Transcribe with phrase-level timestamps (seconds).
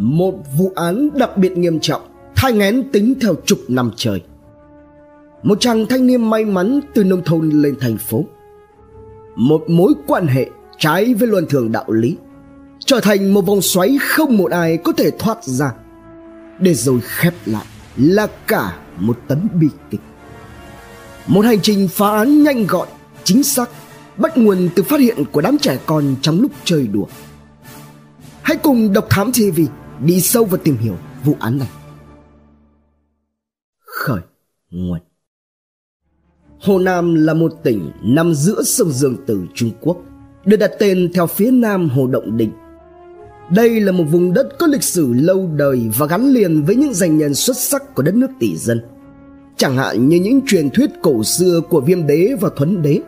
[0.00, 2.02] một vụ án đặc biệt nghiêm trọng,
[2.36, 4.22] thai ngén tính theo chục năm trời.
[5.42, 8.24] Một chàng thanh niên may mắn từ nông thôn lên thành phố.
[9.36, 12.16] Một mối quan hệ trái với luân thường đạo lý,
[12.78, 15.72] trở thành một vòng xoáy không một ai có thể thoát ra.
[16.58, 17.64] Để rồi khép lại
[17.96, 20.00] là cả một tấm bi kịch.
[21.26, 22.88] Một hành trình phá án nhanh gọn,
[23.24, 23.70] chính xác,
[24.16, 27.06] bắt nguồn từ phát hiện của đám trẻ con trong lúc chơi đùa.
[28.42, 29.60] Hãy cùng độc thám tv
[30.04, 31.68] đi sâu vào tìm hiểu vụ án này
[33.80, 34.20] khởi
[34.70, 34.98] nguồn
[36.60, 39.96] Hồ Nam là một tỉnh nằm giữa sông Dương Tử Trung Quốc,
[40.44, 42.52] được đặt tên theo phía nam Hồ Động Định.
[43.50, 46.94] Đây là một vùng đất có lịch sử lâu đời và gắn liền với những
[46.94, 48.80] danh nhân xuất sắc của đất nước tỷ dân.
[49.56, 53.00] Chẳng hạn như những truyền thuyết cổ xưa của Viêm Đế và Thuấn Đế,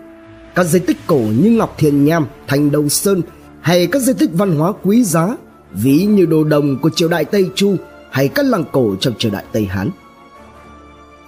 [0.55, 3.23] các di tích cổ như Ngọc Thiền Nham, Thành Đầu Sơn
[3.61, 5.37] hay các di tích văn hóa quý giá,
[5.75, 7.77] ví như đồ đồng của triều đại Tây Chu
[8.11, 9.91] hay các lăng cổ trong triều đại Tây Hán.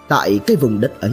[0.08, 1.12] Tại cái vùng đất ấy,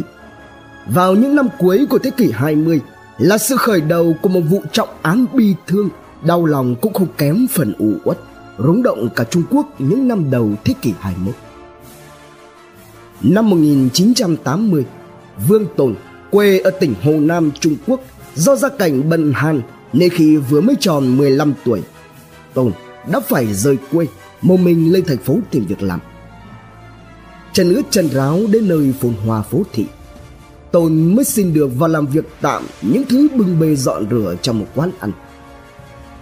[0.88, 2.82] vào những năm cuối của thế kỷ 20
[3.18, 5.90] là sự khởi đầu của một vụ trọng án bi thương,
[6.26, 8.18] đau lòng cũng không kém phần u uất,
[8.58, 11.36] rúng động cả Trung Quốc những năm đầu thế kỷ 21.
[13.22, 14.86] Năm 1980,
[15.48, 15.96] Vương Tồn,
[16.30, 18.02] quê ở tỉnh Hồ Nam, Trung Quốc,
[18.36, 19.62] do gia cảnh bần hàn
[19.94, 21.82] nên khi vừa mới tròn 15 tuổi,
[22.54, 22.72] Tồn
[23.12, 24.08] đã phải rời quê,
[24.42, 26.00] một mình lên thành phố tìm việc làm.
[27.54, 29.86] Chân ướt chân ráo đến nơi phồn hoa phố thị
[30.72, 34.60] Tôn mới xin được vào làm việc tạm những thứ bưng bê dọn rửa trong
[34.60, 35.12] một quán ăn.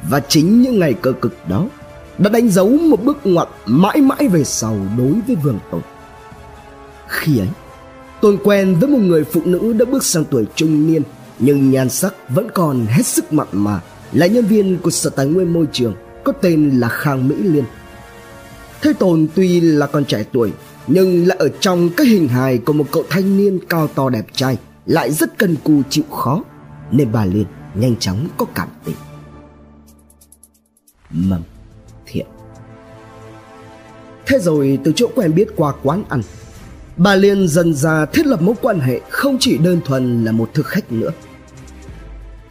[0.10, 1.66] Và chính những ngày cơ cực đó
[2.18, 5.82] đã đánh dấu một bước ngoặt mãi mãi về sau đối với Vương Tôn.
[7.08, 7.48] Khi ấy,
[8.22, 11.02] Tôn quen với một người phụ nữ đã bước sang tuổi trung niên
[11.40, 15.26] nhưng nhan sắc vẫn còn hết sức mặn mà là nhân viên của Sở Tài
[15.26, 15.96] nguyên Môi trường
[16.30, 17.64] có tên là Khang Mỹ Liên.
[18.82, 20.52] Thế Tồn tuy là con trẻ tuổi,
[20.88, 24.26] nhưng lại ở trong cái hình hài của một cậu thanh niên cao to đẹp
[24.34, 26.44] trai, lại rất cần cù chịu khó,
[26.92, 27.46] nên bà liên
[27.76, 28.96] nhanh chóng có cảm tình.
[31.12, 31.42] Mầm
[32.06, 32.26] thiện.
[34.26, 36.22] Thế rồi từ chỗ quen biết qua quán ăn,
[36.98, 40.50] bà liên dần ra thiết lập mối quan hệ không chỉ đơn thuần là một
[40.54, 41.12] thực khách nữa.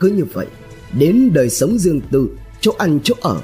[0.00, 0.46] Cứ như vậy,
[0.98, 2.28] đến đời sống riêng tư,
[2.60, 3.40] chỗ ăn chỗ ở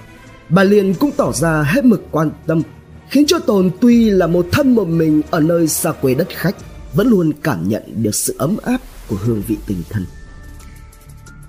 [0.49, 2.63] bà liên cũng tỏ ra hết mực quan tâm
[3.09, 6.57] khiến cho Tồn tuy là một thân một mình ở nơi xa quê đất khách
[6.95, 8.79] vẫn luôn cảm nhận được sự ấm áp
[9.09, 10.07] của hương vị tình thân.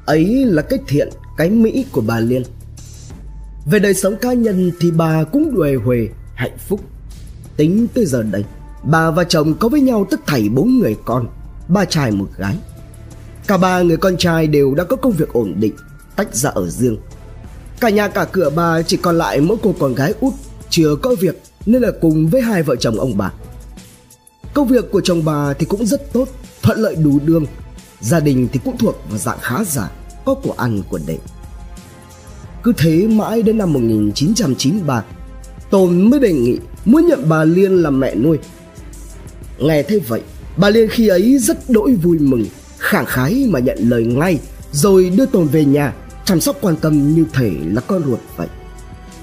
[0.05, 2.43] Ấy là cái thiện, cái mỹ của bà Liên.
[3.65, 6.79] Về đời sống cá nhân thì bà cũng đuề huề, hạnh phúc.
[7.57, 8.43] Tính tới giờ đây,
[8.83, 11.27] bà và chồng có với nhau tất thảy bốn người con,
[11.67, 12.57] ba trai một gái.
[13.47, 15.73] Cả ba người con trai đều đã có công việc ổn định,
[16.15, 16.97] tách ra ở riêng.
[17.79, 20.33] Cả nhà cả cửa bà chỉ còn lại mỗi cô con gái út
[20.69, 23.31] chưa có việc nên là cùng với hai vợ chồng ông bà.
[24.53, 26.27] Công việc của chồng bà thì cũng rất tốt,
[26.61, 27.45] thuận lợi đủ đường.
[28.01, 29.91] Gia đình thì cũng thuộc vào dạng khá giả,
[30.25, 31.17] có của ăn của để.
[32.63, 35.03] Cứ thế mãi đến năm 1993,
[35.69, 38.37] Tôn mới đề nghị muốn nhận bà Liên làm mẹ nuôi.
[39.59, 40.21] Nghe thế vậy,
[40.57, 42.45] bà Liên khi ấy rất đỗi vui mừng,
[42.77, 44.39] khẳng khái mà nhận lời ngay,
[44.71, 45.93] rồi đưa Tôn về nhà,
[46.25, 48.47] chăm sóc quan tâm như thể là con ruột vậy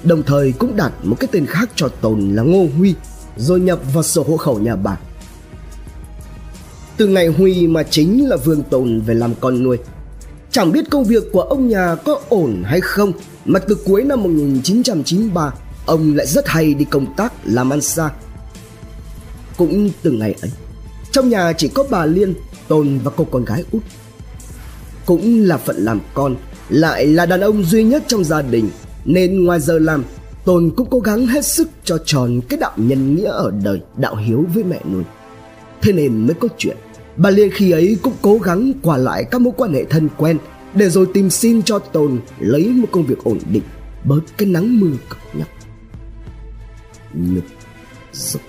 [0.04, 2.94] đồng thời cũng đặt một cái tên khác cho Tồn là Ngô Huy,
[3.36, 4.98] rồi nhập vào sổ hộ khẩu nhà bà.
[6.96, 9.78] Từ ngày Huy mà chính là Vương Tồn về làm con nuôi.
[10.50, 13.12] Chẳng biết công việc của ông nhà có ổn hay không
[13.44, 15.54] mà từ cuối năm 1993
[15.86, 18.10] ông lại rất hay đi công tác làm ăn xa.
[19.56, 20.50] Cũng từ ngày ấy,
[21.12, 22.34] trong nhà chỉ có bà Liên,
[22.68, 23.82] Tồn và cô con gái út.
[25.06, 26.36] Cũng là phận làm con,
[26.68, 28.70] lại là đàn ông duy nhất trong gia đình,
[29.04, 30.04] nên ngoài giờ làm
[30.44, 34.16] Tôn cũng cố gắng hết sức cho tròn cái đạo nhân nghĩa ở đời đạo
[34.16, 35.02] hiếu với mẹ nuôi.
[35.82, 36.76] Thế nên mới có chuyện,
[37.16, 40.38] Bà Liên khi ấy cũng cố gắng qua lại các mối quan hệ thân quen
[40.74, 43.62] Để rồi tìm xin cho Tôn lấy một công việc ổn định
[44.04, 45.48] Bớt cái nắng mưa cực nhọc.
[47.14, 47.44] Nhục
[48.12, 48.42] dục.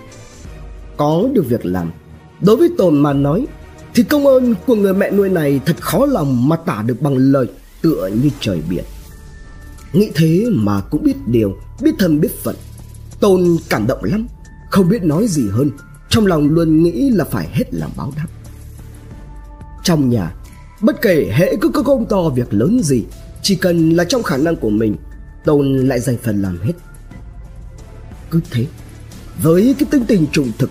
[0.98, 1.92] Có được việc làm.
[2.42, 3.48] Đối với Tôn mà nói,
[3.94, 7.18] Thì công ơn của người mẹ nuôi này thật khó lòng mà tả được bằng
[7.18, 7.48] lời.
[7.83, 8.83] Tựa như trời biển.
[9.94, 12.56] Nghĩ thế mà cũng biết điều, Biết thân biết phận.
[13.19, 14.27] Tôn cảm động lắm,
[14.71, 15.71] Không biết nói gì hơn.
[16.09, 18.27] Trong lòng luôn nghĩ là phải hết lòng báo đáp.
[19.83, 20.33] Trong nhà,
[20.81, 23.03] Bất kể hễ cứ có công to việc lớn gì,
[23.41, 24.95] Chỉ cần là trong khả năng của mình,
[25.45, 26.74] Tôn lại dành phần làm hết.
[28.31, 28.65] Cứ thế,
[29.44, 30.69] Với cái tinh tình trùng thực,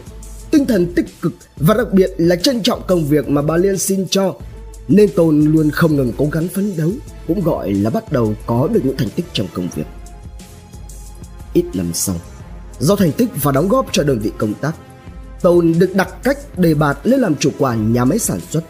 [0.50, 3.78] Tinh thần tích cực Và đặc biệt là trân trọng công việc mà bà Liên
[3.78, 4.34] xin cho
[4.88, 6.90] nên Tôn luôn không ngừng cố gắng phấn đấu,
[7.26, 9.86] cũng gọi là bắt đầu có được những thành tích trong công việc.
[11.54, 12.16] Ít năm sau,
[12.82, 14.72] Do thành tích và đóng góp cho đơn vị công tác,
[15.42, 18.64] Tôn được đặt cách đề bạt lên làm chủ quản nhà máy sản xuất.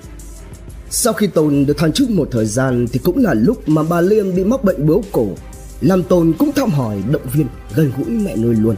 [0.91, 4.01] Sau khi Tôn được thăng chức một thời gian thì cũng là lúc mà bà
[4.01, 5.29] Liên bị mắc bệnh bướu cổ,
[5.81, 8.77] làm Tôn cũng thăm hỏi động viên gần gũi mẹ nuôi luôn.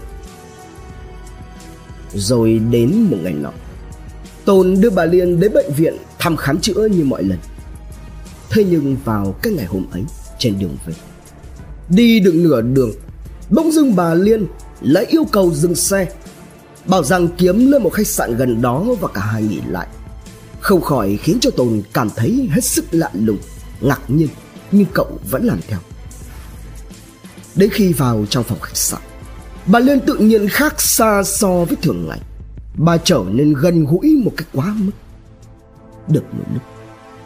[2.15, 3.53] Rồi đến một ngày nọ,
[4.45, 7.39] Tôn đưa bà Liên đến bệnh viện thăm khám chữa như mọi lần.
[8.51, 10.05] Thế nhưng vào cái ngày hôm ấy
[10.39, 10.95] trên đường về,
[11.89, 12.91] đi được nửa đường,
[13.51, 14.47] bỗng dưng bà Liên
[14.81, 16.13] lại yêu cầu dừng xe
[16.87, 19.87] bảo rằng kiếm lên một khách sạn gần đó và cả hai nghỉ lại.
[20.61, 23.39] Không khỏi khiến cho tồn cảm thấy hết sức lạ lùng
[23.81, 24.29] ngạc nhiên
[24.73, 25.79] nhưng cậu vẫn làm theo.
[27.55, 29.01] Đến khi vào trong phòng khách sạn
[29.67, 32.21] bà liên tự nhiên khác xa so với thường ngày.
[32.77, 34.93] Bà trở nên gần gũi một cách quá mức
[36.09, 36.63] được một lúc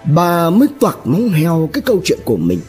[0.04, 2.60] bà mới toạc móng heo cái câu chuyện của mình,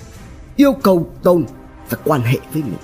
[0.56, 1.45] yêu cầu tôn
[1.89, 2.77] phải quan hệ với mình.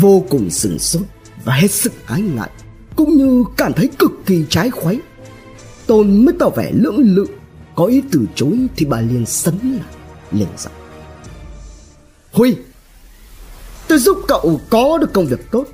[0.00, 1.02] Vô cùng sừng sốt
[1.44, 2.50] và hết sức ái ngại,
[2.96, 5.00] cũng như cảm thấy cực kỳ trái khuấy.
[5.86, 7.26] Tôn mới tỏ vẻ lưỡng lự,
[7.74, 9.94] có ý từ chối thì bà liền sấn lại,
[10.32, 10.72] liền giọng.
[12.32, 12.56] Huy,
[13.88, 15.64] tôi giúp cậu có được công việc tốt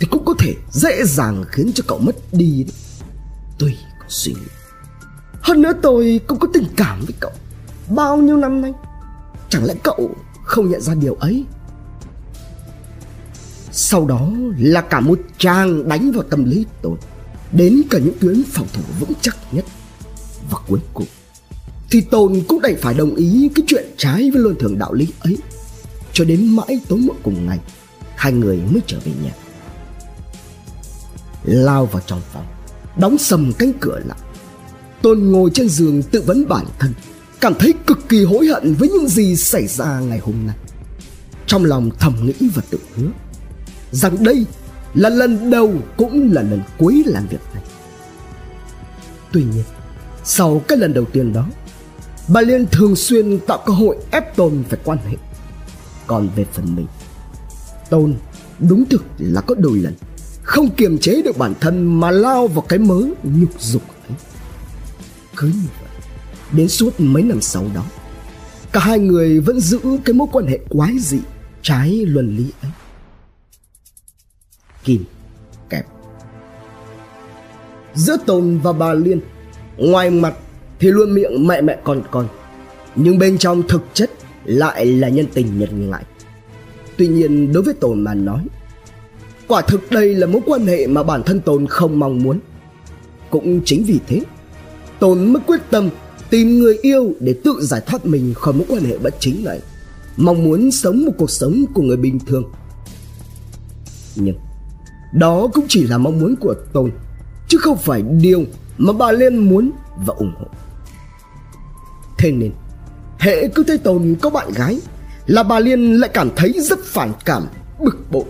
[0.00, 2.64] thì cũng có thể dễ dàng khiến cho cậu mất đi.
[2.64, 2.74] Đấy
[3.58, 4.55] tôi có suy nghĩ
[5.46, 7.32] hơn nữa tôi cũng có tình cảm với cậu.
[7.88, 8.72] Bao nhiêu năm nay,
[9.48, 10.10] chẳng lẽ cậu
[10.44, 11.44] không nhận ra điều ấy?
[13.72, 16.96] Sau đó là cả một trang đánh vào tâm lý tôi,
[17.52, 19.64] Đến cả những tuyến phòng thủ vững chắc nhất.
[20.50, 21.06] Và cuối cùng,
[21.90, 25.12] Thì Tôn cũng đành phải đồng ý cái chuyện trái với luân thường đạo lý
[25.20, 25.38] ấy.
[26.12, 27.58] Cho đến mãi tối muộn cùng ngày,
[28.16, 29.32] Hai người mới trở về nhà.
[31.44, 32.46] Lao vào trong phòng,
[32.98, 34.18] Đóng sầm cánh cửa lại.
[35.02, 36.92] Tôn ngồi trên giường tự vấn bản thân
[37.40, 40.56] Cảm thấy cực kỳ hối hận với những gì xảy ra ngày hôm nay
[41.46, 43.08] Trong lòng thầm nghĩ và tự hứa
[43.92, 44.46] rằng đây
[44.94, 47.62] là lần đầu cũng là lần cuối làm việc này.
[49.32, 49.64] Tuy nhiên,
[50.24, 51.46] sau cái lần đầu tiên đó,
[52.28, 55.16] bà Liên thường xuyên tạo cơ hội ép Tôn phải quan hệ.
[56.06, 56.86] Còn về phần mình,
[57.90, 58.14] Tôn
[58.58, 59.94] đúng thực là có đôi lần
[60.42, 64.16] không kiềm chế được bản thân mà lao vào cái mớ nhục dục ấy.
[65.36, 65.90] Cứ như vậy,
[66.52, 67.84] đến suốt mấy năm sau đó,
[68.72, 71.18] cả hai người vẫn giữ cái mối quan hệ quái dị
[71.62, 72.70] trái luân lý ấy.
[74.84, 75.04] Kim
[75.70, 75.86] kẹp.
[77.94, 79.20] Giữa tồn và bà liên
[79.76, 80.34] ngoài mặt
[80.78, 82.28] thì luôn miệng mẹ mẹ con con
[82.96, 84.10] nhưng bên trong thực chất
[84.44, 86.04] lại là nhân tình nhân ngại.
[86.96, 88.46] Tuy nhiên đối với tồn mà nói
[89.48, 92.40] quả thực đây là mối quan hệ mà bản thân tồn không mong muốn.
[93.30, 94.20] Cũng chính vì thế
[95.00, 95.90] Tôn mới quyết tâm
[96.30, 99.60] tìm người yêu để tự giải thoát mình khỏi mối quan hệ bất chính này.
[100.16, 102.44] Mong muốn sống một cuộc sống của người bình thường.
[104.16, 104.36] Nhưng
[105.12, 106.90] đó cũng chỉ là mong muốn của Tôn
[107.48, 108.44] Chứ không phải điều
[108.78, 109.70] mà bà Liên muốn
[110.06, 110.46] và ủng hộ.
[112.18, 112.52] Thế nên
[113.18, 114.80] Hệ cứ thấy Tôn có bạn gái
[115.26, 117.46] Là bà Liên lại cảm thấy rất phản cảm,
[117.84, 118.24] Bực bội.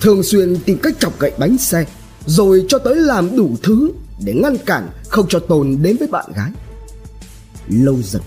[0.00, 1.84] Thường xuyên tìm cách chọc gậy bánh xe,
[2.26, 3.92] Rồi cho tới làm đủ thứ
[4.24, 6.50] để ngăn cản không cho tôn đến với bạn gái.
[7.68, 8.22] Lâu dần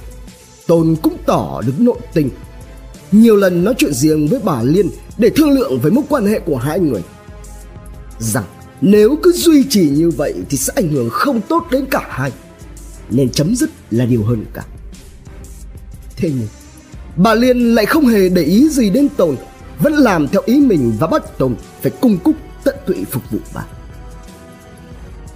[0.67, 2.29] tôn cũng tỏ được nội tình.
[3.11, 6.39] Nhiều lần nói chuyện riêng với bà Liên Để thương lượng về mối quan hệ
[6.39, 7.01] của hai người.
[8.19, 8.45] Rằng
[8.81, 12.31] nếu cứ duy trì như vậy thì sẽ ảnh hưởng không tốt đến cả hai
[13.09, 14.65] nên chấm dứt là điều hơn cả.
[16.15, 16.47] Thế nhưng
[17.15, 19.35] bà liên lại không hề để ý gì đến tôn,
[19.79, 23.39] vẫn làm theo ý mình và bắt tôn phải cung cúc tận tụy phục vụ
[23.53, 23.65] bà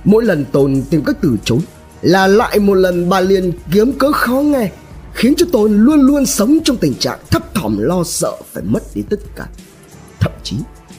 [0.05, 1.59] mỗi lần tôn tìm cách từ chối
[2.01, 4.71] là lại một lần bà liên kiếm cớ khó nghe,
[5.13, 8.83] khiến cho tôn luôn luôn sống trong tình trạng thấp thỏm lo sợ phải mất
[8.95, 9.47] đi tất cả.
[10.19, 10.55] Thậm chí,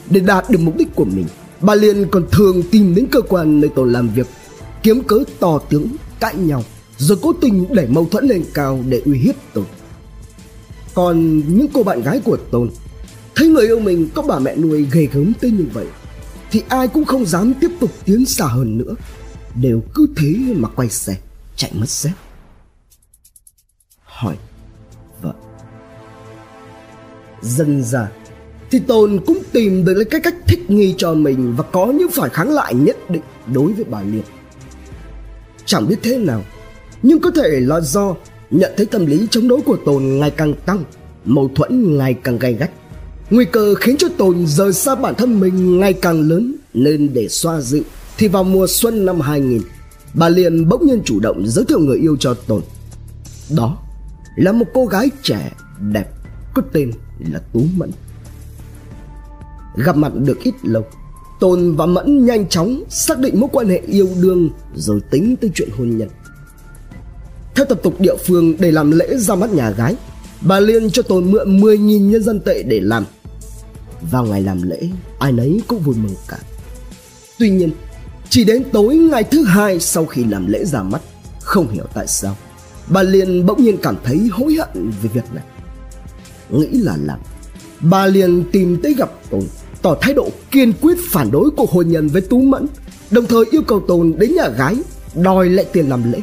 [0.09, 1.25] để đạt được mục đích của mình,
[1.61, 4.27] bà Liên còn thường tìm đến cơ quan nơi tôn làm việc,
[4.83, 5.87] kiếm cớ to tướng
[6.19, 6.63] cãi nhau,
[6.97, 9.65] rồi cố tình đẩy mâu thuẫn lên cao để uy hiếp tôn.
[10.93, 12.69] Còn những cô bạn gái của tôn,
[13.35, 15.85] thấy người yêu mình có bà mẹ nuôi ghê gớm tới như vậy
[16.51, 18.95] thì ai cũng không dám tiếp tục tiến xa hơn nữa
[19.61, 21.17] đều cứ thế mà quay xe
[21.55, 22.13] chạy mất dép
[24.03, 24.37] hỏi
[25.21, 25.33] vợ
[27.41, 28.09] dần ra
[28.71, 32.29] thì Tôn cũng tìm được cái cách thích nghi cho mình và có những phản
[32.29, 33.21] kháng lại nhất định
[33.53, 34.23] đối với bà Liên.
[35.65, 36.43] Chẳng biết thế nào,
[37.03, 38.15] nhưng có thể là do
[38.49, 40.83] nhận thấy tâm lý chống đối của Tồn ngày càng tăng,
[41.25, 42.71] mâu thuẫn ngày càng gay gắt.
[43.29, 47.27] Nguy cơ khiến cho Tồn rời xa bản thân mình ngày càng lớn nên để
[47.27, 47.83] xoa dịu
[48.17, 49.61] thì vào mùa xuân năm 2000,
[50.13, 52.61] bà Liên bỗng nhiên chủ động giới thiệu người yêu cho Tồn.
[53.55, 53.77] Đó
[54.35, 55.51] là một cô gái trẻ
[55.91, 56.05] đẹp
[56.53, 56.91] có tên
[57.31, 57.91] là Tú Mẫn.
[59.75, 60.85] Gặp mặt được ít lâu
[61.39, 65.51] tồn và Mẫn nhanh chóng xác định mối quan hệ yêu đương Rồi tính tới
[65.53, 66.09] chuyện hôn nhân.
[67.55, 69.95] Theo tập tục địa phương để làm lễ ra mắt nhà gái
[70.41, 73.05] Bà Liên cho tồn mượn 10.000 nhân dân tệ để làm.
[74.01, 74.89] Vào ngày làm lễ,
[75.19, 76.37] Ai nấy cũng vui mừng cả.
[77.39, 77.71] Tuy nhiên,
[78.29, 81.01] Chỉ đến tối ngày thứ hai sau khi làm lễ ra mắt,
[81.41, 82.35] Không hiểu tại sao,
[82.89, 85.43] Bà Liên bỗng nhiên cảm thấy hối hận về việc này.
[86.49, 87.19] Nghĩ là làm,
[87.81, 89.41] Bà liền tìm tới gặp Tôn
[89.81, 92.67] Tỏ thái độ kiên quyết phản đối cuộc hôn nhân với Tú Mẫn,
[93.11, 94.75] Đồng thời yêu cầu Tôn đến nhà gái,
[95.15, 96.21] Đòi lại tiền làm lễ.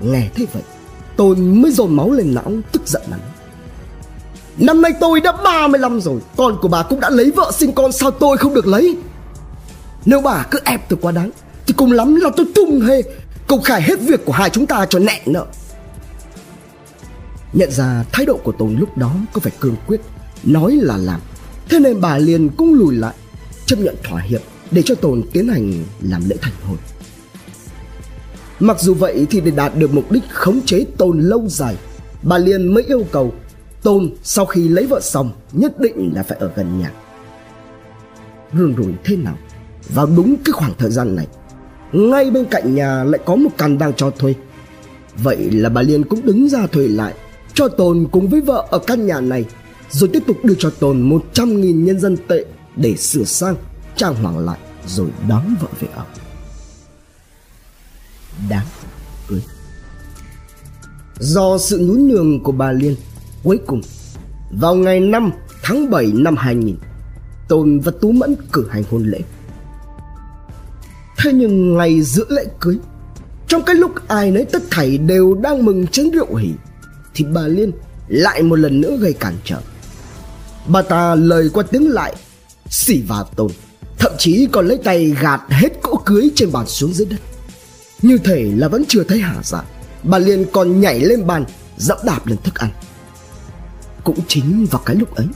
[0.00, 0.62] Nghe thế vậy
[1.16, 3.20] Tôn mới dồn máu lên não, tức giận lắm
[4.58, 6.20] Năm nay tôi đã 35 rồi.
[6.36, 8.96] Con của bà cũng đã lấy vợ sinh con, Sao tôi không được lấy?
[10.04, 11.30] Nếu bà cứ ép tôi quá đáng,
[11.66, 13.02] Thì cùng lắm là tôi tung hê,
[13.46, 15.46] Công khai hết việc của hai chúng ta cho nẹn nợ.
[17.52, 20.00] Nhận ra thái độ của Tôn lúc đó có vẻ cương quyết,
[20.44, 21.20] Nói là làm.
[21.68, 23.14] Thế nên bà liền cũng lùi lại,
[23.66, 26.76] Chấp nhận thỏa hiệp để cho Tôn tiến hành làm lễ thành hôn.
[28.60, 31.76] Mặc dù vậy thì để đạt được mục đích khống chế Tôn lâu dài,
[32.22, 33.34] Bà Liên mới yêu cầu
[33.88, 36.92] Tôn sau khi lấy vợ xong nhất định là phải ở gần nhà.
[38.52, 39.38] Rương rủi thế nào?
[39.88, 41.26] Vào đúng cái khoảng thời gian này
[41.92, 44.34] Ngay bên cạnh nhà lại có một căn đang cho thuê.
[45.16, 47.14] Vậy là bà Liên cũng đứng ra thuê lại
[47.54, 49.44] Cho Tôn cùng với vợ ở căn nhà này
[49.90, 52.44] Rồi tiếp tục đưa cho Tôn 100.000 nhân dân tệ
[52.76, 53.56] Để sửa sang,
[53.96, 56.04] trang hoàng lại Rồi đón vợ về ở.
[58.50, 58.66] Đáng
[59.28, 59.40] cưới
[61.18, 62.96] Do sự nhún nhường của bà Liên
[63.42, 63.80] Cuối cùng,
[64.50, 65.30] Vào ngày 5
[65.62, 66.76] tháng 7 năm 2000
[67.48, 69.18] Tôn và Tú Mẫn cử hành hôn lễ.
[71.18, 72.78] Thế nhưng ngày giữa lễ cưới,
[73.48, 76.48] Trong cái lúc ai nấy tất thảy đều đang mừng chén rượu hỉ,
[77.14, 77.72] Thì bà Liên
[78.08, 79.60] lại một lần nữa gây cản trở.
[80.66, 82.16] Bà ta lời qua tiếng lại,
[82.70, 83.50] Xỉ vào Tôn
[83.98, 87.20] Thậm chí còn lấy tay gạt hết cỗ cưới trên bàn xuống dưới đất.
[88.02, 89.62] Như thể là vẫn chưa thấy hả dạ
[90.02, 91.44] Bà Liên còn nhảy lên bàn
[91.76, 92.70] Dẫm đạp lên thức ăn
[94.08, 95.26] cũng chính vào cái lúc ấy.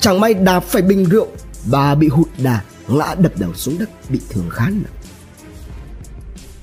[0.00, 1.28] Chẳng may đạp phải bình rượu,
[1.70, 4.94] Bà bị hụt đà, Ngã đập đầu xuống đất, bị thương khá nặng.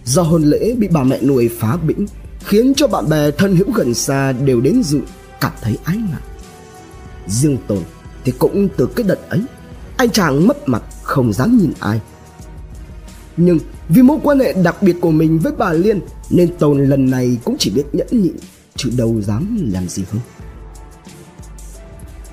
[0.05, 2.05] Do hôn lễ bị bà mẹ nuôi phá bĩnh
[2.45, 4.99] Khiến cho bạn bè thân hữu gần xa Đều đến dự,
[5.41, 6.21] cảm thấy ái ngại.
[7.27, 7.79] Riêng Tồn
[8.25, 9.41] thì cũng từ cái đợt ấy,
[9.97, 12.01] Anh chàng mất mặt, không dám nhìn ai.
[13.37, 13.59] Nhưng
[13.89, 17.37] vì mối quan hệ đặc biệt của mình với bà Liên, Nên Tồn lần này
[17.43, 18.35] cũng chỉ biết nhẫn nhịn,
[18.75, 20.21] Chứ đâu dám làm gì hơn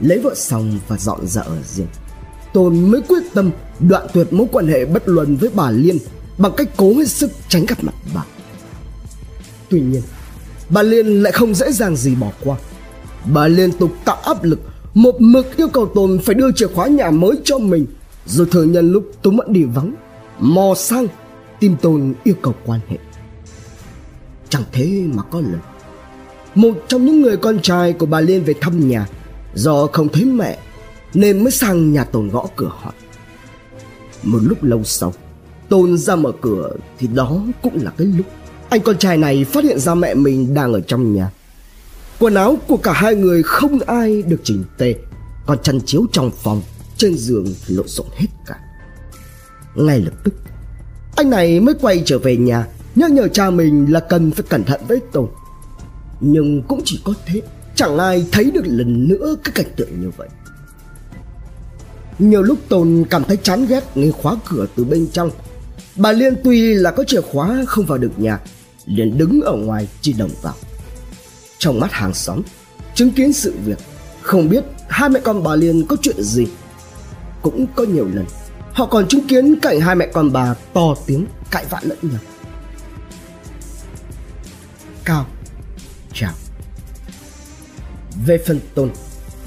[0.01, 1.87] lấy vợ xong và dọn ra ở riêng.
[2.53, 5.99] Tôn mới quyết tâm đoạn tuyệt mối quan hệ bất luận với bà liên
[6.39, 8.25] bằng cách cố hết sức tránh gặp mặt bà.
[9.69, 10.03] Tuy nhiên,
[10.69, 12.57] bà liên lại không dễ dàng gì bỏ qua.
[13.33, 14.61] Bà liên tục tạo áp lực,
[14.95, 17.87] một mực yêu cầu tồn phải đưa chìa khóa nhà mới cho mình.
[18.27, 19.95] Rồi thừa nhận lúc tôi mẫn đi vắng,
[20.39, 21.07] mò sang
[21.61, 22.97] tìm tồn yêu cầu quan hệ.
[24.49, 25.59] Chẳng thế mà có lần,
[26.55, 29.07] một trong những người con trai của bà liên về thăm nhà
[29.55, 30.59] Do không thấy mẹ,
[31.15, 32.93] Nên mới sang nhà Tồn gõ cửa hỏi
[34.23, 35.13] Một lúc lâu sau
[35.69, 38.27] Tôn ra mở cửa Thì đó cũng là cái lúc
[38.69, 41.31] Anh con trai này phát hiện ra mẹ mình đang ở trong nhà.
[42.19, 44.95] Quần áo của cả hai người không ai được chỉnh tề,
[45.47, 46.63] Còn chăn chiếu trong phòng,
[46.97, 48.55] Trên giường thì lộn xộn hết cả.
[49.75, 50.35] Ngay lập tức,
[51.17, 54.65] Anh này mới quay trở về nhà, Nhắc nhở cha mình là cần phải cẩn
[54.65, 55.27] thận với Tôn
[56.21, 57.43] Nhưng cũng chỉ có thế
[57.75, 60.29] Chẳng ai thấy được lần nữa cái cảnh tượng như vậy.
[62.19, 65.31] Nhiều lúc Tồn cảm thấy chán ghét nên khóa cửa từ bên trong.
[65.97, 68.41] Bà Liên tuy là có chìa khóa không vào được nhà,
[68.87, 70.55] liền đứng ở ngoài chỉ đồng vào.
[71.59, 72.43] Trong mắt hàng xóm,
[72.95, 73.79] Chứng kiến sự việc,
[74.23, 76.47] Không biết hai mẹ con bà Liên có chuyện gì.
[77.43, 78.25] Cũng có nhiều lần,
[78.73, 82.21] Họ còn chứng kiến cảnh hai mẹ con bà to tiếng cãi vã lẫn nhau.
[85.05, 85.27] Cao
[88.27, 88.91] về phần tôn.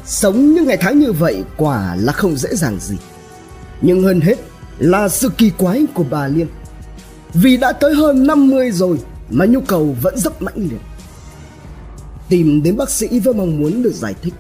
[0.06, 2.96] Sống những ngày tháng như vậy quả là không dễ dàng gì.
[3.82, 4.36] Nhưng hơn hết
[4.80, 6.48] là sự kỳ quái của bà Liên.
[7.34, 10.82] Vì đã tới hơn 50 rồi mà nhu cầu vẫn rất mãnh liệt.
[12.30, 14.34] Tìm đến bác sĩ với mong muốn được giải thích,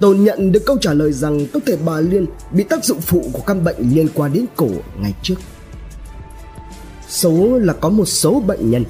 [0.00, 3.30] Tôn nhận được câu trả lời rằng có thể bà Liên bị tác dụng phụ
[3.32, 5.34] của căn bệnh liên quan đến cổ ngày trước.
[7.08, 8.84] Số là có một số bệnh nhân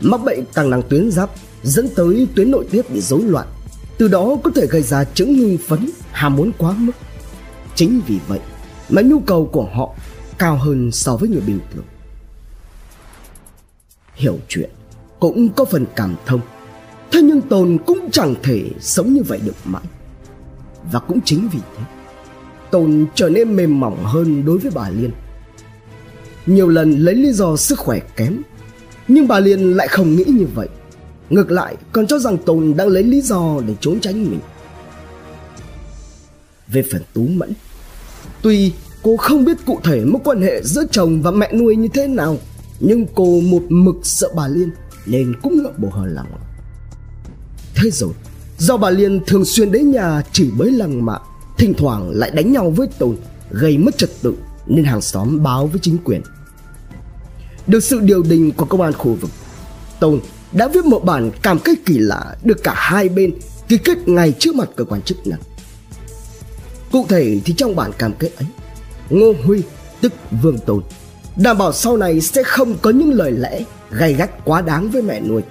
[0.00, 1.30] mắc bệnh tăng năng tuyến giáp
[1.62, 3.46] dẫn tới tuyến nội tiết bị rối loạn
[3.98, 6.92] từ đó có thể gây ra chứng hưng phấn, ham muốn quá mức.
[7.74, 8.40] Chính vì vậy
[8.88, 9.94] mà nhu cầu của họ
[10.38, 11.84] cao hơn so với người bình thường.
[14.14, 14.70] Hiểu chuyện
[15.20, 16.40] cũng có phần cảm thông.
[17.12, 19.82] Thế nhưng tồn cũng chẳng thể sống như vậy được mãi.
[20.92, 21.84] Và cũng chính vì thế,
[22.70, 25.10] tồn trở nên mềm mỏng hơn đối với bà Liên.
[26.46, 28.42] Nhiều lần lấy lý do sức khỏe kém,
[29.08, 30.68] Nhưng bà Liên lại không nghĩ như vậy.
[31.30, 34.40] Ngược lại còn cho rằng tồn đang lấy lý do để trốn tránh mình.
[36.68, 37.52] Về phần Tú Mẫn
[38.42, 41.88] Tuy cô không biết cụ thể mối quan hệ giữa chồng và mẹ nuôi như
[41.94, 42.36] thế nào
[42.80, 44.70] Nhưng cô một mực sợ bà Liên
[45.06, 46.26] Nên cũng ngậm bồ hờ lòng.
[47.74, 48.12] Thế rồi
[48.58, 51.18] Do bà Liên thường xuyên đến nhà chỉ bới lăng mạ
[51.58, 53.16] Thỉnh thoảng lại đánh nhau với tồn,
[53.50, 54.34] Gây mất trật tự
[54.66, 56.22] Nên hàng xóm báo với chính quyền.
[57.66, 59.30] Được sự điều đình của công an khu vực
[60.00, 60.20] tồn
[60.52, 63.34] đã viết một bản cam kết kỳ lạ Được cả hai bên
[63.68, 65.40] ký kết ngay trước mặt cơ quan chức năng
[66.92, 68.48] Cụ thể thì trong bản cam kết ấy
[69.10, 69.62] Ngô Huy
[70.00, 70.12] tức
[70.42, 70.82] Vương Tôn
[71.36, 75.02] Đảm bảo sau này sẽ không có những lời lẽ gay gắt quá đáng với
[75.02, 75.42] mẹ nuôi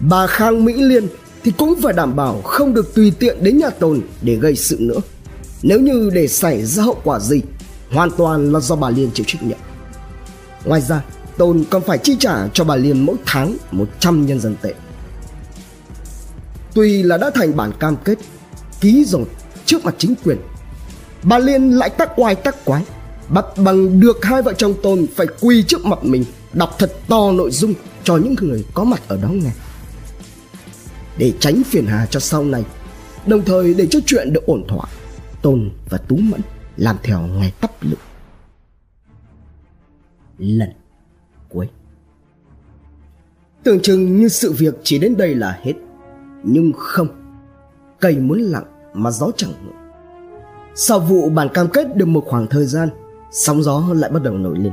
[0.00, 1.08] Bà Khang Mỹ Liên
[1.44, 4.76] thì cũng phải đảm bảo không được tùy tiện đến nhà Tồn để gây sự
[4.80, 5.00] nữa.
[5.62, 7.42] Nếu như để xảy ra hậu quả gì,
[7.90, 9.58] hoàn toàn là do bà Liên chịu trách nhiệm.
[10.64, 11.02] Ngoài ra,
[11.38, 14.74] tôn còn phải chi trả cho bà Liên mỗi tháng 100 nhân dân tệ.
[16.74, 18.18] Tuy là đã thành bản cam kết,
[18.80, 19.24] ký rồi
[19.66, 20.38] trước mặt chính quyền,
[21.22, 22.84] bà Liên lại tắc oai tắc quái,
[23.28, 27.32] bắt bằng được hai vợ chồng Tôn phải quỳ trước mặt mình đọc thật to
[27.32, 27.74] nội dung
[28.04, 29.50] cho những người có mặt ở đó nghe
[31.18, 32.64] để tránh phiền hà cho sau này
[33.26, 34.86] đồng thời để cho chuyện được ổn thỏa
[35.42, 36.40] tôn và tú mẫn
[36.76, 37.96] làm theo ngày tắp lự
[40.38, 40.72] lần
[41.54, 41.68] cuối.
[43.62, 45.74] Tưởng chừng như sự việc chỉ đến đây là hết.
[46.42, 47.08] Nhưng không
[48.00, 49.84] cây muốn lặng mà gió chẳng ngừng
[50.76, 52.88] sau vụ bản cam kết được một khoảng thời gian,
[53.30, 54.72] sóng gió lại bắt đầu nổi lên.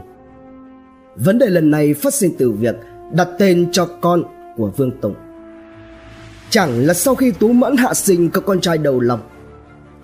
[1.15, 2.75] Vấn đề lần này phát sinh từ việc
[3.11, 4.23] đặt tên cho con
[4.57, 5.15] của vương tùng.
[6.49, 9.19] Chẳng là sau khi Tú Mãn hạ sinh có con trai đầu lòng,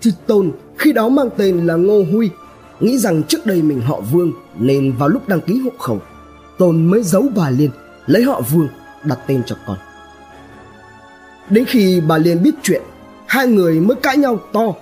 [0.02, 2.30] Thì Tôn khi đó mang tên là Ngô Huy,
[2.80, 6.00] Nghĩ rằng trước đây mình họ Vương Nên vào lúc đăng ký hộ khẩu.
[6.58, 7.70] Tôn mới giấu bà Liên
[8.06, 8.68] Lấy họ Vương
[9.04, 9.78] đặt tên cho con.
[11.50, 12.82] Đến khi bà Liên biết chuyện
[13.26, 14.74] Hai người mới cãi nhau to.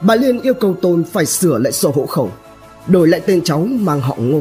[0.00, 2.30] Bà Liên yêu cầu Tôn phải sửa lại sổ hộ khẩu
[2.86, 4.40] Đổi lại tên cháu mang họ Ngô.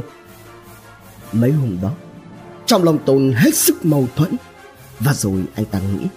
[1.32, 1.90] Mấy hôm đó
[2.66, 4.36] Trong lòng Tôn hết sức mâu thuẫn
[5.00, 6.08] và rồi anh ta nghĩ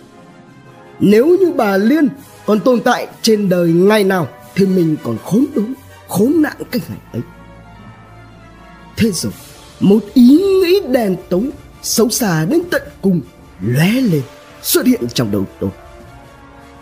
[1.01, 2.09] Nếu như bà Liên
[2.47, 5.75] còn tồn tại trên đời ngày nào Thì mình còn khốn đốn,
[6.09, 7.23] khốn nạn cái ngày ấy.
[8.97, 9.33] Thế rồi
[9.80, 11.50] một ý nghĩ đèn tối
[11.86, 13.20] Xấu xa đến tận cùng
[13.60, 14.22] lóe lên
[14.62, 15.70] xuất hiện trong đầu tôi.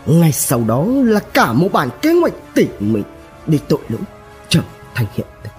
[0.05, 3.01] Ngay sau đó là cả một bản kế hoạch tỉ mỉ
[3.47, 4.01] để tội lỗi
[4.49, 4.61] trở
[4.95, 5.49] thành hiện thực.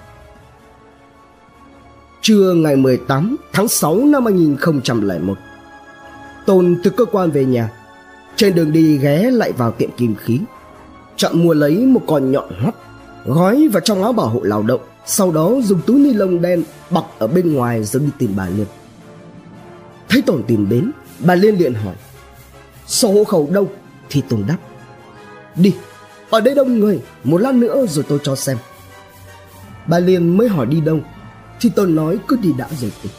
[2.21, 5.39] Trưa ngày 18 tháng 6 năm 2001,
[6.47, 7.71] Tôn từ cơ quan về nhà.
[8.37, 10.41] Trên đường đi ghé lại vào tiệm kim khí.
[11.17, 12.75] Chọn mua lấy một con nhọn hoắt
[13.25, 14.81] Gói vào trong áo bảo hộ lao động.
[15.07, 18.49] Sau đó dùng túi ni lông đen bọc ở bên ngoài rồi đi tìm bà
[18.49, 18.67] Liên.
[20.09, 21.95] Thấy Tôn tìm đến, Bà Liên liền hỏi
[22.87, 23.71] Sổ hộ khẩu đâu?
[24.11, 24.59] Thì Tùng đáp,
[25.57, 25.75] Đi,
[26.31, 28.57] Ở đây đông người, Một lát nữa rồi tôi cho xem.
[29.87, 31.01] Bà Liên mới hỏi đi đâu,
[31.61, 33.13] Thì Tôn nói, cứ đi đã rồi tìm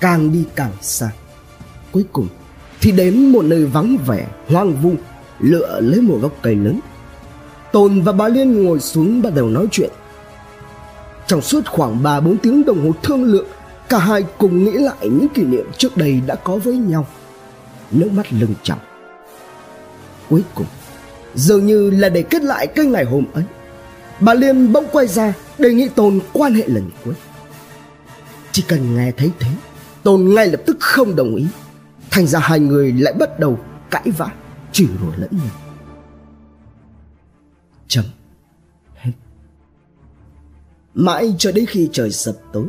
[0.00, 1.10] Càng đi càng xa.
[1.92, 2.28] Cuối cùng
[2.80, 4.94] thì đến một nơi vắng vẻ, hoang vu
[5.40, 6.80] lựa lấy một gốc cây lớn.
[7.72, 9.90] Tồn và bà liên ngồi xuống bắt đầu nói chuyện
[11.26, 13.46] trong suốt khoảng ba, bốn tiếng đồng hồ thương lượng,
[13.88, 17.06] cả hai cùng nghĩ lại những kỷ niệm trước đây đã có với nhau.
[17.90, 18.78] Nước mắt lưng tròng
[20.28, 20.66] cuối cùng,
[21.34, 23.44] dường như là để kết lại cái ngày hôm ấy,
[24.20, 27.14] bà liên bỗng quay ra đề nghị tôn quan hệ lần cuối.
[28.52, 29.50] Chỉ cần nghe thấy thế
[30.02, 31.46] tôn ngay lập tức không đồng ý.
[32.10, 33.58] Thành ra hai người lại bắt đầu
[33.90, 34.28] cãi vã,
[34.72, 35.56] Chửi rủa lẫn nhau.
[37.88, 38.04] Chấm.
[40.98, 42.64] Mãi cho đến khi trời sập tối,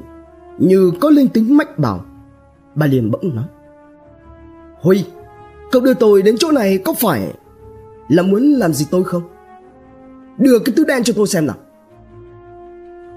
[0.57, 2.05] Như có linh tính mách bảo,
[2.75, 3.45] Bà liền bỗng nói.
[4.81, 5.05] Huy,
[5.71, 7.33] Cậu đưa tôi đến chỗ này có phải
[8.09, 9.23] Là muốn làm gì tôi không?
[10.37, 11.55] Đưa cái túi đen cho tôi xem nào.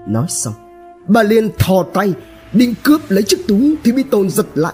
[0.07, 0.53] Nói xong,
[1.07, 2.13] Bà liền thò tay,
[2.53, 4.73] Định cướp lấy chiếc túi Thì bị Tôn giật lại.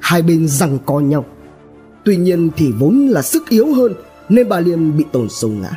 [0.00, 1.24] Hai bên giằng co nhau.
[2.04, 3.94] Tuy nhiên thì vốn là sức yếu hơn,
[4.28, 5.70] nên bà liên bị tồn sâu ngã.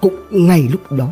[0.00, 1.08] Cũng ngay lúc đó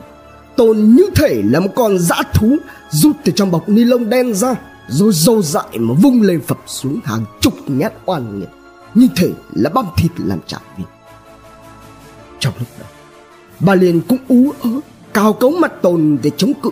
[0.56, 2.56] tồn như thể là một con dã thú,
[2.90, 4.54] rút từ trong bọc ni lông đen ra,
[4.88, 8.48] rồi dâu dại mà vung lên phập xuống hàng chục nhát oan nghiệt.
[8.94, 10.86] Như thể là băm thịt làm trả viên
[12.38, 12.86] trong lúc đó,
[13.60, 14.70] bà liền cũng ú ớ
[15.12, 16.70] cào cấu mặt tồn để chống cự.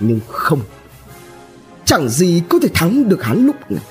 [0.00, 0.60] Nhưng không,
[1.84, 3.84] chẳng gì có thể thắng được hắn lúc này.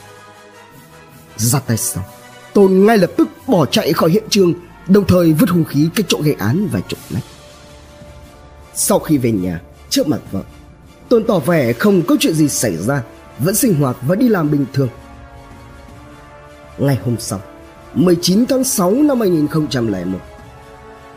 [1.38, 2.04] Ra tay sau
[2.54, 4.54] tôn ngay lập tức bỏ chạy khỏi hiện trường,
[4.90, 7.24] Đồng thời vứt hung khí cái chỗ gây án vài chục mét.
[8.80, 10.42] Sau khi về nhà, Trước mặt vợ,
[11.10, 13.04] Tôn tỏ vẻ không có chuyện gì xảy ra,
[13.40, 14.90] Vẫn sinh hoạt và đi làm bình thường.
[16.78, 17.42] Ngày hôm sau
[17.94, 20.20] 19 tháng 6 năm 2001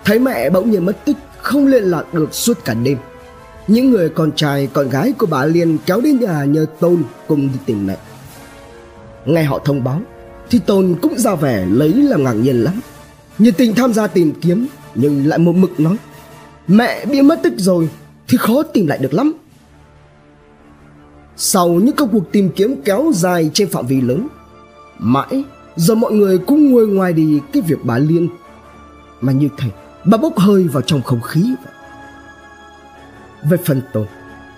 [0.04, 2.98] Thấy mẹ bỗng nhiên mất tích, Không liên lạc được suốt cả đêm.
[3.66, 7.48] Những người con trai, con gái của bà Liên Kéo đến nhà nhờ Tôn cùng
[7.48, 7.96] đi tìm mẹ.
[9.26, 10.00] Nghe họ thông báo,
[10.50, 12.80] Thì Tôn cũng ra vẻ lấy làm ngạc nhiên lắm.
[13.38, 15.96] Nhiệt tình tham gia tìm kiếm, Nhưng lại một mực nói
[16.68, 17.88] Mẹ bị mất tích rồi,
[18.28, 19.32] Thì khó tìm lại được lắm.
[21.36, 24.28] Sau những công cuộc tìm kiếm kéo dài trên phạm vi lớn,
[24.98, 25.44] Mãi
[25.76, 28.28] Giờ mọi người cũng nguôi ngoài đi cái việc bà Liên.
[29.20, 29.68] Mà như thế,
[30.04, 31.72] Bà bốc hơi vào trong không khí vậy.
[33.50, 34.06] Về phần tôi,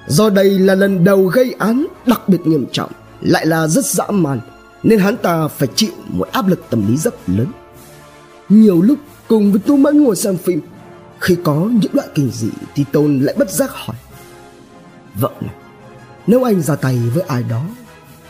[0.06, 2.90] Do đây là lần đầu gây án đặc biệt nghiêm trọng,
[3.20, 4.40] Lại là rất dã man,
[4.82, 7.46] Nên hắn ta phải chịu một áp lực tâm lý rất lớn.
[8.48, 10.60] Nhiều lúc cùng với tôi Mẫn ngồi xem phim
[11.20, 13.96] khi có những đoạn kinh dị Thì Tôn lại bất giác hỏi.
[15.14, 15.54] Vợ này
[16.26, 17.62] Nếu anh ra tay với ai đó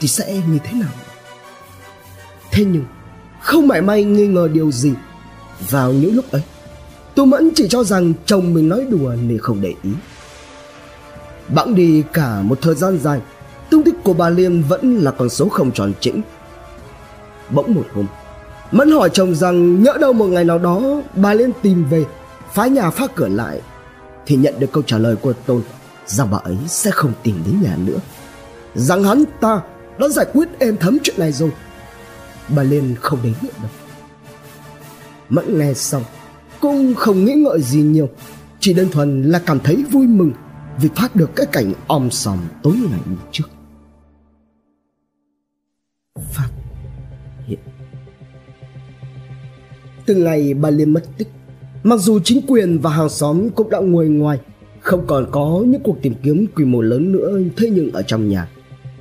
[0.00, 0.92] Thì sẽ như thế nào?
[2.52, 2.84] Thế nhưng,
[3.40, 4.92] Không mảy may nghi ngờ điều gì.
[5.70, 6.42] Vào những lúc ấy
[7.14, 9.90] Tô Mẫn chỉ cho rằng chồng mình nói đùa nên không để ý.
[11.48, 13.20] Bẵng đi cả một thời gian dài,
[13.70, 16.22] Tung tích của bà Liên vẫn là con số không tròn chỉnh
[17.50, 18.06] Bỗng một hôm,
[18.72, 20.82] Mẫn hỏi chồng rằng nhỡ đâu một ngày nào đó
[21.14, 22.04] Bà Liên tìm về
[22.54, 23.60] Phá nhà phá cửa lại,
[24.26, 25.62] Thì nhận được câu trả lời của Tôn
[26.06, 27.98] Rằng bà ấy sẽ không tìm đến nhà nữa.
[28.74, 29.60] Rằng hắn ta
[29.98, 31.50] đã giải quyết êm thấm chuyện này rồi.
[32.48, 33.48] Bà Liên không đến nữa.
[33.62, 33.70] Đâu
[35.28, 36.02] Mẫn nghe xong,
[36.60, 38.08] Cũng không nghĩ ngợi gì nhiều,
[38.60, 40.32] Chỉ đơn thuần là cảm thấy vui mừng
[40.78, 43.00] Vì thoát được cái cảnh om sòm tối ngày
[43.32, 43.44] trước.
[46.32, 46.48] Phát
[47.46, 47.58] hiện.
[50.06, 51.28] Từ ngày bà Liên mất tích
[51.84, 54.38] Mặc dù chính quyền và hàng xóm cũng đã ngồi ngoài
[54.80, 58.28] Không còn có những cuộc tìm kiếm quy mô lớn nữa Thế nhưng ở trong
[58.28, 58.48] nhà,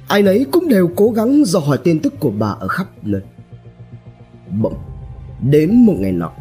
[0.08, 3.22] Ai nấy cũng đều cố gắng dò hỏi tin tức của bà ở khắp nơi.
[4.62, 4.76] Bỗng,
[5.41, 6.32] Đến một ngày nọ,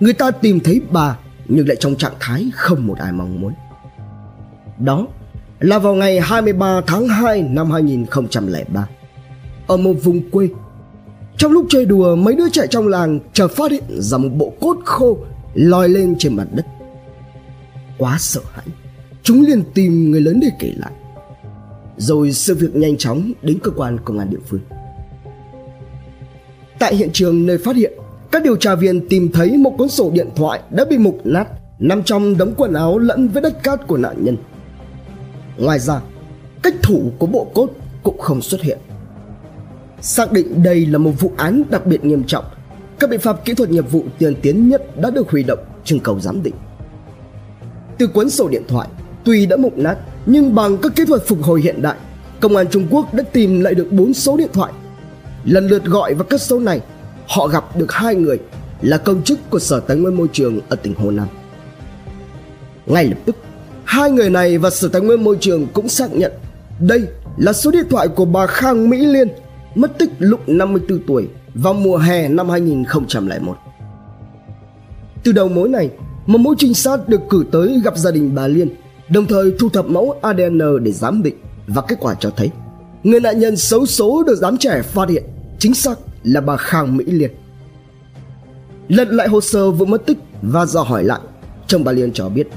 [0.00, 3.52] Người ta tìm thấy bà Nhưng lại trong trạng thái không một ai mong muốn.
[4.78, 5.06] Đó
[5.60, 8.88] là vào ngày 23 tháng 2 năm 2003
[9.66, 10.48] Ở một vùng quê.
[11.36, 14.52] Trong lúc chơi đùa, mấy đứa trẻ trong làng chợt phát hiện ra một bộ
[14.60, 15.18] cốt khô
[15.56, 16.66] lòi lên trên mặt đất.
[17.98, 18.66] Quá sợ hãi,
[19.22, 20.92] Chúng liền tìm người lớn để kể lại.
[21.96, 24.60] Rồi sự việc nhanh chóng đến cơ quan công an địa phương.
[26.78, 27.92] Tại hiện trường nơi phát hiện,
[28.30, 31.46] Các điều tra viên tìm thấy một cuốn sổ điện thoại đã bị mục nát,
[31.78, 34.36] Nằm trong đống quần áo lẫn với đất cát của nạn nhân.
[35.58, 36.00] Ngoài ra,
[36.62, 37.70] Cách thủ của bộ cốt
[38.02, 38.78] cũng không xuất hiện.
[40.00, 42.44] Xác định đây là một vụ án đặc biệt nghiêm trọng
[42.98, 46.00] các biện pháp kỹ thuật nghiệp vụ tiên tiến nhất đã được huy động trưng
[46.00, 46.54] cầu giám định.
[47.98, 48.88] Từ cuốn sổ điện thoại,
[49.24, 51.96] Tuy đã mục nát, Nhưng bằng các kỹ thuật phục hồi hiện đại,
[52.40, 54.72] Công an Trung Quốc đã tìm lại được 4 số điện thoại.
[55.44, 56.80] Lần lượt gọi vào các số này,
[57.26, 58.38] họ gặp được hai người
[58.82, 61.28] là công chức của sở tài nguyên môi trường ở tỉnh hồ nam.
[62.86, 63.36] Ngay lập tức,
[63.84, 66.32] hai người này và sở tài nguyên môi trường cũng xác nhận
[66.80, 67.02] đây
[67.36, 69.28] là số điện thoại của bà khang mỹ liên,
[69.74, 73.56] mất tích lúc 54 tuổi vào mùa hè năm 2001
[75.24, 75.90] từ đầu mối này
[76.26, 78.68] một mũi trinh sát được cử tới gặp gia đình bà liên
[79.08, 81.34] đồng thời thu thập mẫu adn để giám định
[81.66, 82.50] và kết quả cho thấy
[83.02, 85.24] người nạn nhân xấu số được giám trẻ phát hiện
[85.58, 87.30] chính xác là bà Khang Mỹ Liên.
[88.88, 91.20] Lật lại hồ sơ vụ mất tích và dò hỏi lại,
[91.66, 92.48] chồng bà Liên cho biết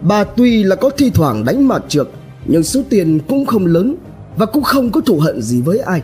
[0.00, 2.08] bà tuy là có thi thoảng đánh mặt trượt
[2.44, 3.96] nhưng số tiền cũng không lớn
[4.36, 6.02] và cũng không có thù hận gì với ai.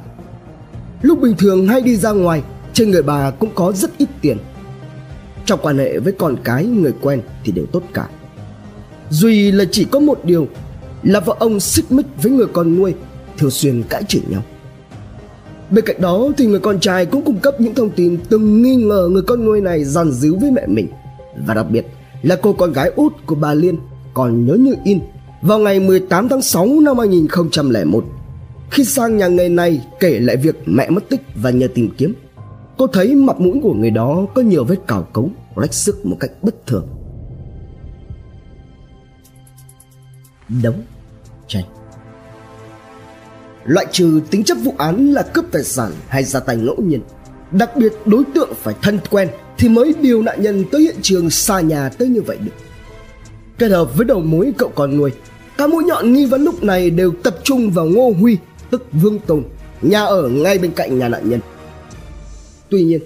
[1.04, 4.36] Lúc bình thường hay đi ra ngoài, trên người bà cũng có rất ít tiền.
[5.44, 8.08] Trong quan hệ với con cái người quen thì đều tốt cả.
[9.10, 10.48] Duy là chỉ có một điều
[11.02, 12.94] là vợ ông xích mích với người con nuôi,
[13.38, 14.42] thường xuyên cãi chửi nhau.
[15.70, 18.76] Bên cạnh đó thì người con trai cũng cung cấp những thông tin từng nghi
[18.76, 20.88] ngờ người con nuôi này giàn díu với mẹ mình
[21.46, 21.86] Và đặc biệt
[22.22, 23.76] là cô con gái út của bà Liên
[24.14, 24.98] còn nhớ như in
[25.42, 28.04] Vào ngày 18 tháng 6 năm 2001
[28.74, 32.14] khi sang nhà người này, kể lại việc mẹ mất tích và nhờ tìm kiếm,
[32.78, 36.16] Cô thấy mặt mũi của người đó có nhiều vết cào cấu, rách sức một
[36.20, 36.88] cách bất thường.
[40.62, 40.82] Đống
[41.48, 41.64] tranh
[43.64, 47.00] loại trừ tính chất vụ án là cướp tài sản hay ra tay ngẫu nhiên,
[47.50, 51.30] đặc biệt đối tượng phải thân quen thì mới điều nạn nhân tới hiện trường
[51.30, 52.52] xa nhà tới như vậy được.
[53.58, 55.10] Kết hợp với đầu mối cậu còn nuôi
[55.58, 58.38] các mũi nhọn nghi vấn lúc này đều tập trung vào ngô huy
[58.78, 59.44] tức vương Tùng,
[59.82, 61.40] nhà ở ngay bên cạnh nhà nạn nhân
[62.74, 63.00] tuy nhiên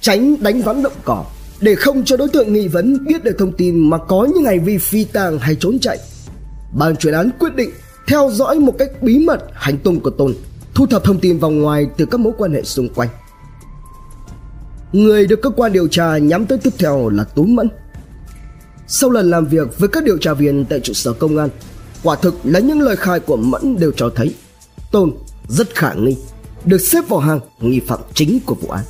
[0.00, 1.24] tránh đánh vắng động cỏ
[1.60, 4.64] để không cho đối tượng nghi vấn biết được thông tin mà có những hành
[4.64, 5.98] vi phi tàng hay trốn chạy.
[6.72, 7.70] Ban chuyên án quyết định
[8.06, 10.34] theo dõi một cách bí mật hành tung của Tôn,
[10.74, 13.08] thu thập thông tin vòng ngoài từ các mối quan hệ xung quanh.
[14.92, 17.68] Người được cơ quan điều tra nhắm tới tiếp theo là Tú Mẫn.
[18.86, 21.48] Sau lần làm việc với các điều tra viên tại trụ sở công an,
[22.02, 24.34] quả thực là những lời khai của Mẫn đều cho thấy
[24.90, 25.12] Tôn
[25.48, 26.16] rất khả nghi,
[26.64, 28.84] được xếp vào hàng nghi phạm chính của vụ án.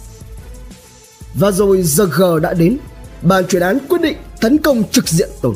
[1.34, 2.78] Và rồi giờ G đã đến,
[3.22, 5.54] bàn chuyên án quyết định tấn công trực diện Tôn.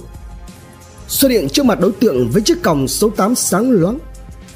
[1.09, 3.99] Xuất hiện trước mặt đối tượng với chiếc còng số 8 sáng loáng,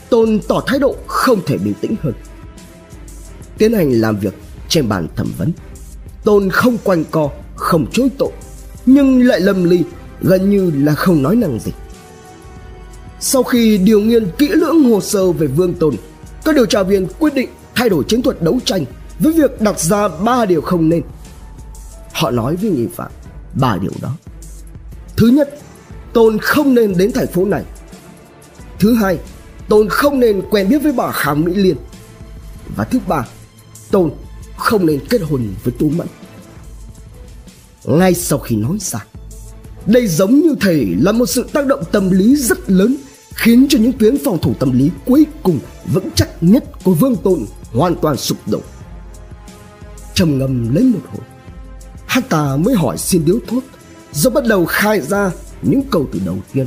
[0.08, 2.14] Tôn tỏ thái độ không thể bình tĩnh hơn.
[3.58, 4.34] Tiến hành làm việc
[4.68, 5.52] trên bàn thẩm vấn.
[6.24, 8.32] Tôn không quanh co, không chối tội,
[8.86, 9.82] nhưng lại lầm ly,
[10.20, 11.72] gần như là không nói năng gì.
[13.20, 15.94] Sau khi điều nghiên kỹ lưỡng hồ sơ về Vương Tôn,
[16.44, 18.84] các điều tra viên quyết định thay đổi chiến thuật đấu tranh
[19.18, 21.02] với việc đặt ra ba điều không nên.
[22.12, 23.10] Họ nói với nghi phạm
[23.54, 24.10] ba điều đó.
[25.16, 25.58] Thứ nhất,
[26.12, 27.64] Tôn không nên đến thành phố này.
[28.78, 29.18] Thứ hai,
[29.68, 31.76] Tôn không nên quen biết với bà Khả Mỹ Liên.
[32.76, 33.26] Và thứ ba,
[33.90, 34.10] Tôn
[34.56, 36.06] không nên kết hôn với Tú Mẫn.
[37.84, 39.04] Ngay sau khi nói ra,
[39.86, 42.96] đây giống như thể là một sự tác động tâm lý rất lớn
[43.38, 45.58] khiến cho những tuyến phòng thủ tâm lý cuối cùng
[45.92, 48.60] vững chắc nhất của Vương Tôn hoàn toàn sụp đổ.
[50.14, 51.26] Trầm ngâm lấy một hồi,
[52.06, 53.64] hắn ta mới hỏi xin điếu thuốc,
[54.12, 55.30] rồi bắt đầu khai ra
[55.62, 56.66] những câu từ đầu tiên.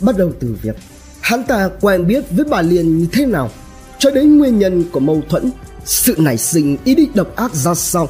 [0.00, 0.76] Bắt đầu từ việc
[1.20, 3.50] hắn ta quen biết với bà Liên như thế nào,
[3.98, 5.50] cho đến nguyên nhân của mâu thuẫn,
[5.84, 8.08] sự nảy sinh ý định độc ác ra sao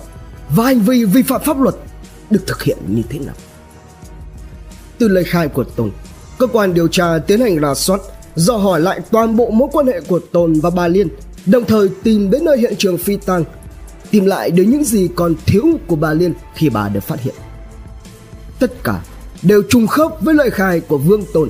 [0.48, 1.74] và hành vi vi phạm pháp luật
[2.30, 3.34] được thực hiện như thế nào.
[4.98, 5.90] Từ lời khai của Tùng,
[6.38, 8.00] cơ quan điều tra tiến hành rà soát
[8.34, 11.08] dò hỏi lại toàn bộ mối quan hệ của Tồn và bà Liên,
[11.46, 13.44] đồng thời tìm đến nơi hiện trường phi tang,
[14.10, 17.34] tìm lại đến những gì còn thiếu của bà Liên khi bà được phát hiện.
[18.58, 19.02] Tất cả
[19.42, 21.48] đều trùng khớp với lời khai của Vương Tồn,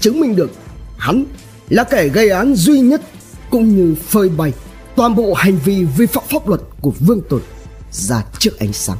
[0.00, 0.50] chứng minh được
[0.98, 1.24] hắn
[1.68, 3.02] là kẻ gây án duy nhất
[3.50, 4.52] cũng như phơi bày
[4.96, 7.40] toàn bộ hành vi vi phạm pháp luật của Vương Tồn
[7.90, 8.98] ra trước ánh sáng.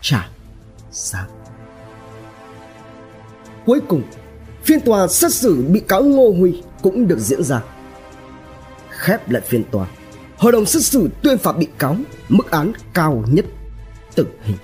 [0.00, 0.28] Chà,
[0.92, 1.37] sáng.
[3.68, 4.02] Cuối cùng,
[4.64, 7.62] phiên tòa xét xử bị cáo Ngô Huy cũng được diễn ra.
[8.90, 9.86] Khép lại phiên tòa,
[10.36, 11.96] hội đồng xét xử tuyên phạt bị cáo
[12.28, 13.44] mức án cao nhất
[14.14, 14.56] tử hình.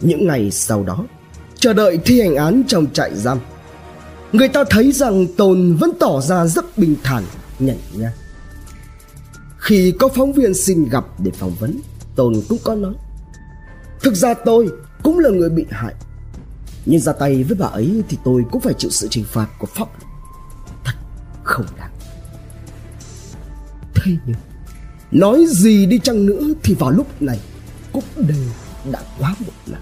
[0.00, 1.04] Những ngày sau đó,
[1.54, 3.38] chờ đợi thi hành án trong trại giam,
[4.32, 7.24] người ta thấy rằng Tồn vẫn tỏ ra rất bình thản,
[7.58, 8.12] nhảy nhang.
[9.58, 11.80] Khi có phóng viên xin gặp để phỏng vấn,
[12.16, 12.94] Tồn cũng có nói
[14.02, 14.68] Thực ra tôi
[15.02, 15.94] cũng là người bị hại
[16.90, 19.66] nhưng ra tay với bà ấy thì tôi cũng phải chịu sự trừng phạt của
[19.66, 19.88] pháp.
[20.00, 20.92] Luật Thật
[21.42, 21.90] không đáng.
[23.94, 24.36] Thế nhưng,
[25.10, 27.40] Nói gì đi chăng nữa thì vào lúc này
[27.92, 28.46] Cũng đều
[28.92, 29.80] đã quá một lần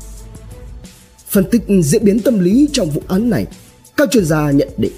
[1.28, 3.46] Phân tích diễn biến tâm lý trong vụ án này,
[3.96, 4.92] Các chuyên gia nhận định,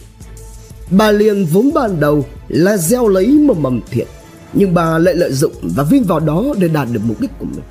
[0.90, 4.06] Bà Liên vốn ban đầu là gieo lấy một mầm thiện,
[4.52, 7.46] Nhưng bà lại lợi dụng và vin vào đó để đạt được mục đích của
[7.46, 7.64] mình.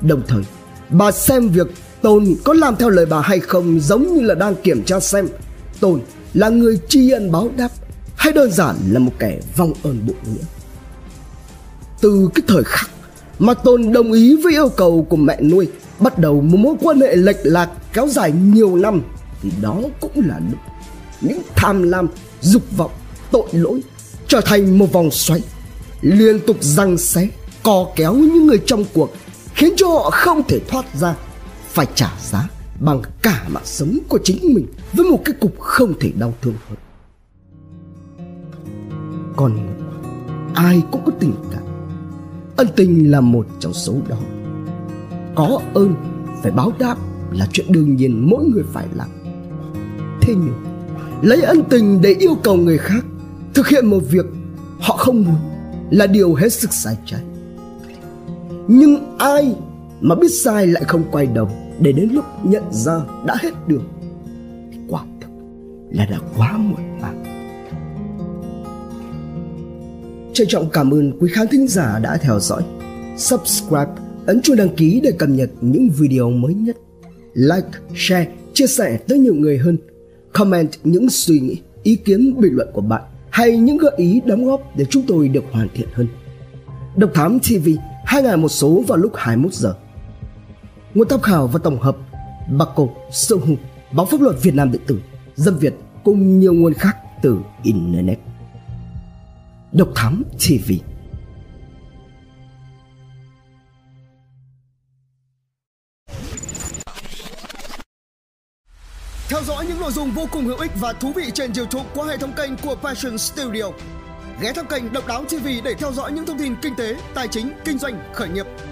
[0.00, 0.42] Đồng thời,
[0.90, 1.66] Bà xem việc
[2.02, 5.28] Tôn có làm theo lời bà hay không giống như là đang kiểm tra xem
[5.80, 6.00] Tôn
[6.34, 7.68] là người tri ân báo đáp
[8.16, 10.44] hay đơn giản là một kẻ vong ơn bội nghĩa.
[12.00, 12.90] Từ cái thời khắc
[13.38, 17.00] mà Tôn đồng ý với yêu cầu của mẹ nuôi bắt đầu một mối quan
[17.00, 19.02] hệ lệch lạc kéo dài nhiều năm
[19.42, 20.58] thì đó cũng là lúc
[21.20, 22.08] những tham lam,
[22.40, 22.90] dục vọng,
[23.30, 23.80] tội lỗi
[24.28, 25.40] trở thành một vòng xoáy
[26.00, 27.28] liên tục răng xé,
[27.62, 29.12] co kéo những người trong cuộc
[29.54, 31.14] khiến cho họ không thể thoát ra
[31.72, 32.48] phải trả giá
[32.80, 36.54] bằng cả mạng sống của chính mình với một cái cục không thể đau thương
[36.68, 36.78] hơn.
[39.36, 39.58] Con
[40.54, 41.62] ai cũng có tình cảm.
[42.56, 44.18] Ân tình là một trong số đó.
[45.34, 45.94] Có ơn
[46.42, 46.96] phải báo đáp
[47.32, 49.08] là chuyện đương nhiên mỗi người phải làm.
[50.20, 50.64] Thế nhưng,
[51.22, 53.04] lấy ân tình để yêu cầu người khác
[53.54, 54.26] thực hiện một việc
[54.80, 55.36] họ không muốn
[55.90, 57.22] là điều hết sức sai trái.
[58.68, 59.54] Nhưng ai
[60.00, 61.50] mà biết sai lại không quay đầu?
[61.82, 63.88] Để đến lúc nhận ra đã hết đường,
[64.72, 65.30] thì quả thực
[65.90, 67.24] là đã quá muộn màng.
[70.34, 72.62] Trân trọng cảm ơn quý khán thính giả đã theo dõi.
[73.16, 73.90] Subscribe,
[74.26, 76.76] ấn chuông đăng ký để cập nhật những video mới nhất.
[77.34, 79.78] Like, share, chia sẻ tới nhiều người hơn.
[80.32, 84.44] Comment những suy nghĩ, ý kiến, bình luận của bạn hay những gợi ý đóng
[84.44, 86.06] góp để chúng tôi được hoàn thiện hơn.
[86.96, 87.68] Độc thám tv
[88.04, 89.74] hai ngày một số vào lúc 21 giờ
[90.94, 91.96] nguồn tham khảo và tổng hợp
[92.50, 93.56] Bạc Cục, Sâu Hùng,
[93.92, 95.00] Báo Pháp Luật Việt Nam Điện tử,
[95.34, 95.74] Dân Việt
[96.04, 98.18] cùng nhiều nguồn khác từ Internet.
[99.72, 100.72] Độc Thám TV
[109.28, 112.06] Theo dõi những nội dung vô cùng hữu ích và thú vị trên YouTube qua
[112.06, 113.64] hệ thống kênh của Passion Studio.
[114.40, 117.28] Ghé thăm kênh Độc Đáo TV để theo dõi những thông tin kinh tế, tài
[117.28, 118.46] chính, kinh doanh, khởi nghiệp–